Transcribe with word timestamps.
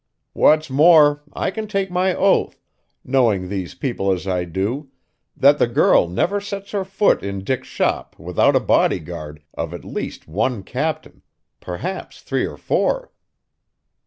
What's 0.33 0.67
more, 0.67 1.21
I 1.31 1.51
can 1.51 1.67
take 1.67 1.91
my 1.91 2.15
oath, 2.15 2.59
knowing 3.05 3.49
these 3.49 3.75
people 3.75 4.11
as 4.11 4.25
I 4.25 4.45
do, 4.45 4.89
that 5.37 5.59
the 5.59 5.67
girl 5.67 6.07
never 6.09 6.41
sets 6.41 6.71
her 6.71 6.83
foot 6.83 7.21
in 7.21 7.43
Dick's 7.43 7.67
shop 7.67 8.17
without 8.17 8.55
a 8.55 8.59
body 8.61 8.97
guard 8.99 9.43
of 9.53 9.75
at 9.75 9.85
least 9.85 10.27
one 10.27 10.63
captain, 10.63 11.21
perhaps 11.59 12.23
three 12.23 12.47
or 12.47 12.57
four!" 12.57 13.11